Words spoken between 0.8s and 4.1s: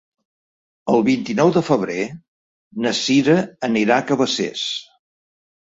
El vint-i-nou de febrer na Sira anirà a